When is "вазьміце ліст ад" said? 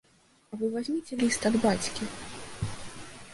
0.75-1.59